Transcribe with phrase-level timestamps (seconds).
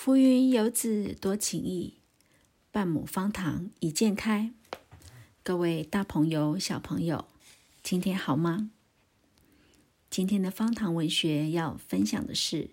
[0.00, 1.94] 浮云游子多情意，
[2.70, 4.52] 半亩方塘一鉴开。
[5.42, 7.26] 各位大朋友、小朋友，
[7.82, 8.70] 今天好吗？
[10.08, 12.70] 今天的方塘文学要分享的是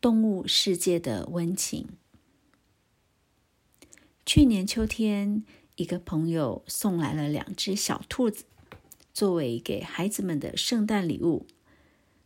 [0.00, 1.86] 动物世界的温情。
[4.26, 5.44] 去年秋天，
[5.76, 8.46] 一个朋友送来了两只小兔子，
[9.14, 11.46] 作为给孩子们的圣诞礼物。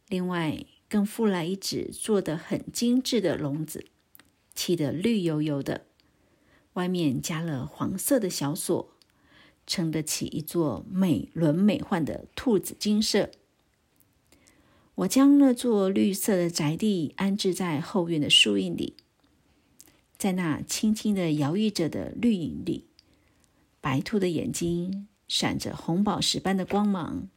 [0.08, 3.84] 另外，更附来一只做的很精致的笼子，
[4.56, 5.86] 砌得绿油油的，
[6.72, 8.88] 外面加了黄色的小锁，
[9.66, 13.30] 撑得起一座美轮美奂的兔子精舍。
[14.96, 18.96] 我将那座绿色的宅地安置在后院的树荫里，
[20.16, 22.86] 在那轻轻的摇曳着的绿影里，
[23.82, 27.28] 白兔的眼睛闪着红宝石般的光芒。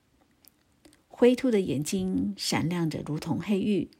[1.10, 3.92] 灰兔的眼睛闪亮着，如同黑玉，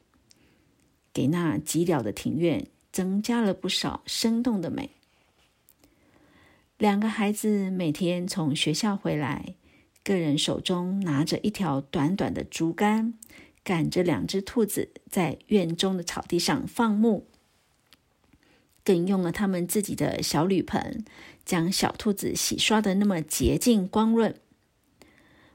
[1.12, 4.90] 给那寂寥的庭院增加了不少生动的美。
[6.78, 9.54] 两个孩子每天从学校回来，
[10.02, 13.14] 个人手中拿着一条短短的竹竿，
[13.62, 17.26] 赶着两只兔子在院中的草地上放牧，
[18.82, 21.04] 更用了他们自己的小铝盆，
[21.44, 24.34] 将小兔子洗刷的那么洁净光润。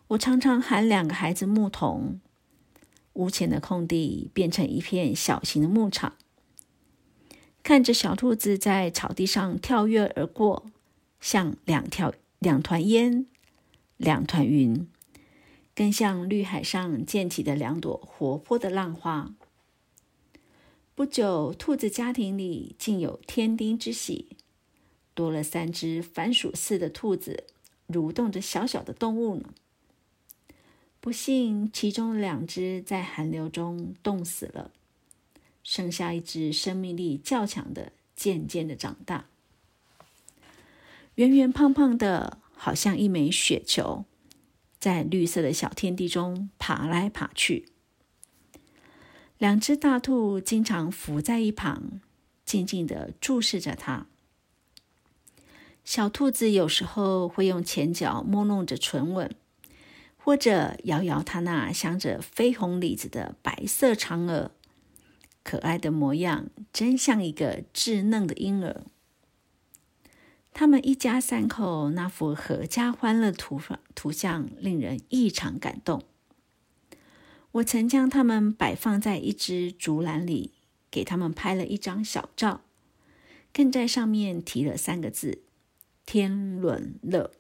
[0.10, 2.22] 我常常喊两个孩子牧童，
[3.14, 6.14] 屋前的空地变成一片小型的牧场。
[7.66, 10.68] 看着小兔子在草地上跳跃而过，
[11.20, 13.26] 像两条两团烟，
[13.98, 14.88] 两团云，
[15.74, 19.34] 更像绿海上溅起的两朵活泼的浪花。
[20.94, 24.38] 不久，兔子家庭里竟有添丁之喜，
[25.16, 27.46] 多了三只番薯似的兔子，
[27.88, 29.50] 蠕动着小小的动物呢。
[31.02, 34.70] 不幸，其中两只在寒流中冻死了，
[35.66, 39.26] 剩下一只生命力较强的，渐渐的长大，
[41.16, 44.06] 圆圆胖胖的，好像一枚雪球，
[44.80, 47.70] 在绿色的小天地中爬来爬去。
[49.40, 52.00] 两只大兔经常伏在一旁，
[52.46, 54.06] 静静的注视着它。
[55.84, 59.36] 小兔子有时候会用前脚摸弄着唇吻。
[60.18, 64.50] 或者摇摇它那镶着绯红里子的白色长耳，
[65.46, 68.84] 可爱的模样真像一个稚嫩的婴儿。
[70.52, 73.62] 他们一家三口那幅阖家欢乐图
[73.94, 76.04] 图像令人异常感动。
[77.52, 80.54] 我曾将他们摆放在一只竹篮里，
[80.90, 82.62] 给他们拍了一张小照，
[83.54, 85.44] 更在上面提了三个字
[86.08, 87.32] ：“天伦乐。”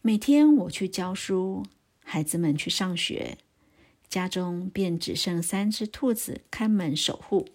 [0.00, 1.66] 每天我去教书，
[2.04, 3.36] 孩子们去上学，
[4.10, 7.46] 家中便只剩三只兔子看门守护。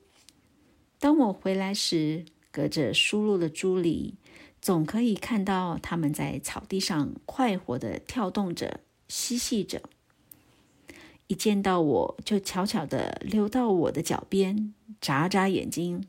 [0.97, 4.15] 当我回来时，隔着疏落的竹篱，
[4.61, 8.79] 总可以看到它们在草地上快活的跳动着、
[9.09, 9.83] 嬉戏着。
[11.27, 16.07] 一见到我就悄悄的溜到我的脚边，眨眨眼睛，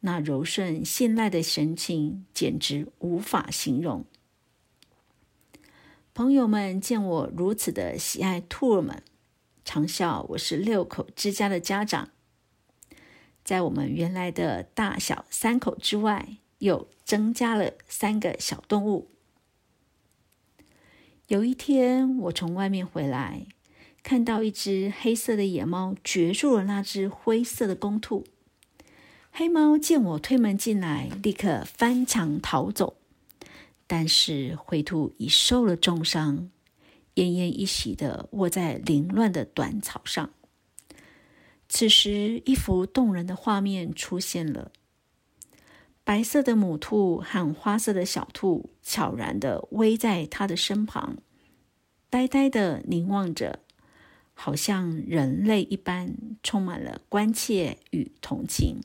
[0.00, 4.06] 那柔顺信赖的神情简直无法形容。
[6.14, 9.02] 朋友们见我如此的喜爱兔儿们，
[9.64, 12.10] 常笑我是六口之家的家长。
[13.44, 19.10] 在我们原来的大小三口之外，又增加了三个小动物。
[21.28, 23.46] 有一天，我从外面回来，
[24.02, 28.24] 看到一只黑色的野猫攫住了那只灰色的公兔。
[29.30, 32.96] 黑猫见我推门进来，立刻翻墙逃走。
[33.86, 36.50] 但是灰兔已受了重伤，
[37.14, 40.30] 奄奄一息的卧在凌乱的短草上。
[41.68, 44.72] 此时，一幅动人的画面出现了：
[46.04, 51.16] 白色的母兔和花色的小兔悄然的偎在它的身旁，
[52.10, 53.60] 呆呆的凝望着，
[54.34, 58.82] 好像人类一般，充满了关切与同情。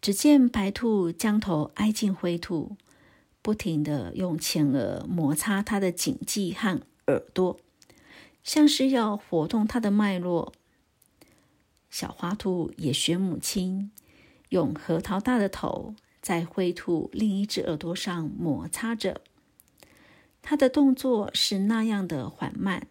[0.00, 2.76] 只见白兔将头挨近灰兔。
[3.42, 7.58] 不停的用前额摩擦它的颈际和耳朵，
[8.44, 10.54] 像是要活动它的脉络。
[11.90, 13.90] 小花兔也学母亲，
[14.50, 19.20] 用核桃大的头在灰兔另一只耳朵上摩擦着。
[20.40, 22.86] 它的动作是那样的缓慢，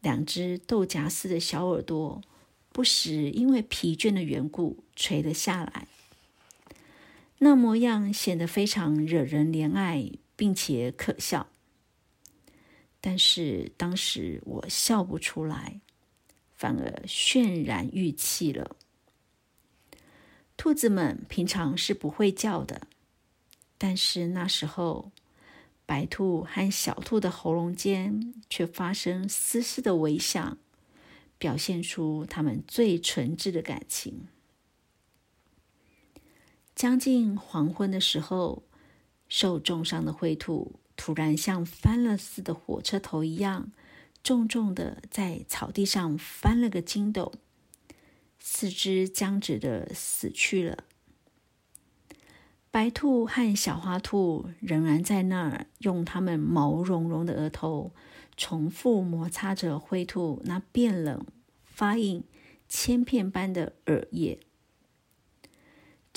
[0.00, 2.20] 两只豆荚似的小耳朵
[2.72, 5.86] 不时因为疲倦的缘故垂了下来。
[7.38, 11.48] 那模样显得非常惹人怜爱，并且可笑。
[13.00, 15.80] 但是当时我笑不出来，
[16.54, 18.76] 反而渲染欲泣了。
[20.56, 22.88] 兔子们平常是不会叫的，
[23.76, 25.12] 但是那时候，
[25.84, 30.56] 白兔和小兔的喉咙间却发生丝丝的微响，
[31.38, 34.26] 表现出它们最纯挚的感情。
[36.76, 38.62] 将近黄昏的时候，
[39.30, 43.72] 受重伤的灰兔突然像翻了似的火车头一样，
[44.22, 47.32] 重重的在草地上翻了个筋斗。
[48.38, 50.84] 四肢僵直的死去了。
[52.70, 57.92] 白兔和小花兔仍然在那儿，用它们毛茸茸的额头
[58.36, 61.24] 重复摩擦着灰兔那变冷、
[61.64, 62.22] 发硬、
[62.68, 64.40] 千片般的耳叶。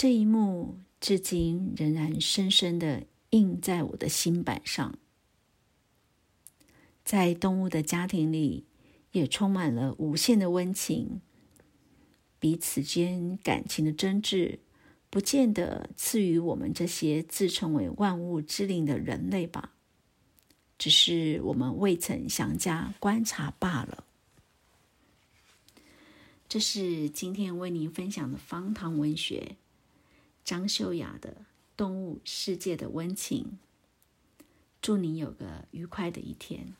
[0.01, 4.98] 这一幕至今仍然深深的印在我的心板上。
[7.04, 8.63] 在动物的家庭里，
[9.12, 11.19] 也充满了无限的温情。
[12.40, 14.60] 彼此间感情的真挚，
[15.10, 19.74] 不见得赐予我们这些自称为万物之灵的人类吧？
[20.78, 24.06] 只是我们未曾详加观察罢了。
[26.48, 29.57] 这是今天为您分享的方糖文学，
[30.50, 31.30] 张秀雅的
[31.78, 33.60] 《动物世界的温情》。
[34.81, 36.74] 祝你有个愉快的一天。